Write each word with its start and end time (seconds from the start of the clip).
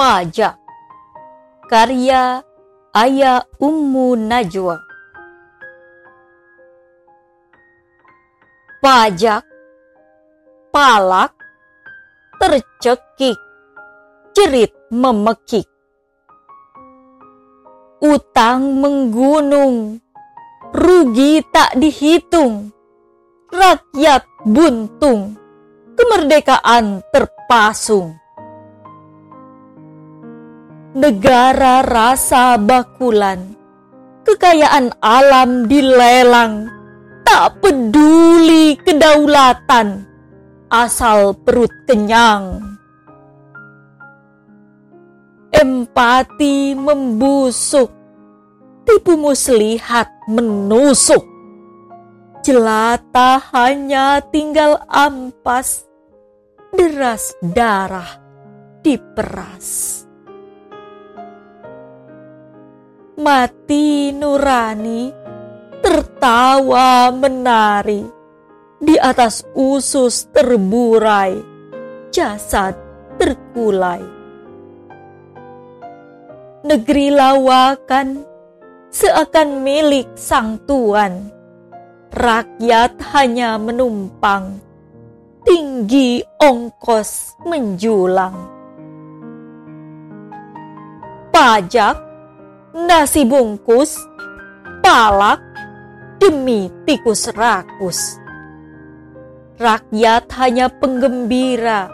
Pajak 0.00 0.56
Karya 1.68 2.40
Ayah 2.96 3.44
Ummu 3.60 4.16
Najwa. 4.16 4.80
Pajak 8.80 9.44
Palak 10.72 11.36
Tercekik 12.40 13.36
Cerit 14.32 14.72
memekik. 14.88 15.68
Utang 18.00 18.80
menggunung 18.80 20.00
Rugi 20.72 21.44
tak 21.52 21.76
dihitung. 21.76 22.72
Rakyat 23.52 24.24
buntung 24.48 25.36
Kemerdekaan 25.92 27.04
terpasung 27.12 28.19
negara 30.96 31.86
rasa 31.86 32.58
bakulan, 32.58 33.54
kekayaan 34.26 34.90
alam 34.98 35.70
dilelang, 35.70 36.66
tak 37.22 37.62
peduli 37.62 38.74
kedaulatan, 38.82 40.02
asal 40.66 41.38
perut 41.46 41.70
kenyang. 41.86 42.58
Empati 45.50 46.74
membusuk, 46.74 47.90
tipu 48.86 49.14
muslihat 49.18 50.10
menusuk. 50.30 51.26
Jelata 52.40 53.36
hanya 53.52 54.24
tinggal 54.32 54.80
ampas, 54.88 55.84
deras 56.72 57.36
darah 57.44 58.16
diperas. 58.80 60.09
Mati 63.18 64.14
nurani, 64.14 65.10
tertawa 65.82 67.10
menari, 67.10 68.04
di 68.78 68.94
atas 69.00 69.42
usus 69.56 70.28
terburai, 70.30 71.40
jasad 72.14 72.76
terkulai. 73.16 74.02
Negeri 76.60 77.08
lawakan 77.08 78.20
seakan 78.92 79.64
milik 79.64 80.12
sang 80.16 80.60
tuan, 80.68 81.32
rakyat 82.12 83.00
hanya 83.16 83.56
menumpang, 83.56 84.60
tinggi 85.46 86.20
ongkos 86.36 87.40
menjulang. 87.48 88.36
Pajak 91.30 92.09
nasi 92.74 93.26
bungkus, 93.26 93.98
palak, 94.82 95.42
demi 96.22 96.70
tikus 96.86 97.30
rakus. 97.34 98.20
Rakyat 99.60 100.24
hanya 100.40 100.72
penggembira 100.72 101.92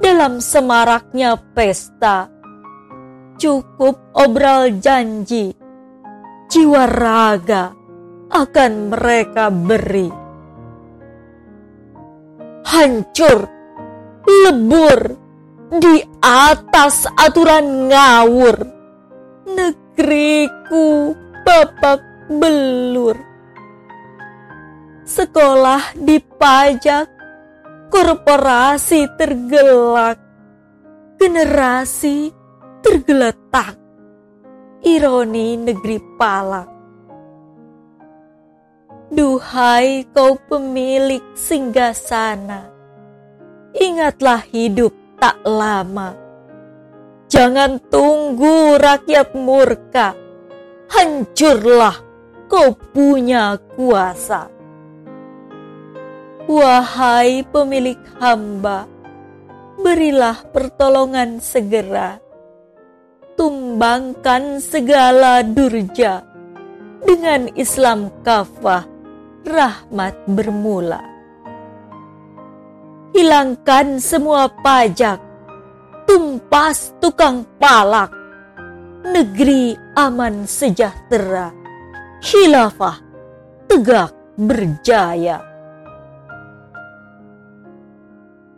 dalam 0.00 0.40
semaraknya 0.40 1.40
pesta. 1.56 2.28
Cukup 3.40 3.96
obral 4.12 4.76
janji, 4.84 5.56
jiwa 6.52 6.84
raga 6.84 7.72
akan 8.28 8.72
mereka 8.92 9.48
beri. 9.48 10.08
Hancur, 12.68 13.38
lebur, 14.28 15.00
di 15.72 16.04
atas 16.20 17.08
aturan 17.16 17.88
ngawur. 17.88 18.56
Negeri 19.50 19.79
negeriku 20.00 21.12
babak 21.44 22.00
belur. 22.32 23.20
Sekolah 25.04 25.92
dipajak, 25.92 27.04
korporasi 27.92 29.04
tergelak, 29.20 30.16
generasi 31.20 32.32
tergeletak. 32.80 33.76
Ironi 34.80 35.60
negeri 35.60 36.00
palak. 36.16 36.68
Duhai 39.12 40.08
kau 40.16 40.40
pemilik 40.48 41.20
singgah 41.36 41.92
sana, 41.92 42.72
ingatlah 43.76 44.40
hidup 44.48 44.96
tak 45.20 45.36
lama 45.44 46.19
Jangan 47.30 47.78
tunggu 47.86 48.74
rakyat 48.74 49.38
murka. 49.38 50.18
Hancurlah 50.90 51.94
kau 52.50 52.74
punya 52.90 53.54
kuasa. 53.78 54.50
Wahai 56.50 57.46
pemilik 57.46 58.02
hamba, 58.18 58.90
berilah 59.78 60.42
pertolongan 60.50 61.38
segera. 61.38 62.18
Tumbangkan 63.38 64.58
segala 64.58 65.46
durja 65.46 66.26
dengan 67.06 67.46
Islam 67.54 68.10
kafah, 68.26 68.82
rahmat 69.46 70.18
bermula. 70.26 71.06
Hilangkan 73.14 74.02
semua 74.02 74.50
pajak 74.50 75.29
tumpas 76.10 76.90
tukang 76.98 77.46
palak, 77.62 78.10
negeri 79.06 79.78
aman 79.94 80.42
sejahtera, 80.42 81.54
khilafah 82.18 82.98
tegak 83.70 84.10
berjaya. 84.34 85.38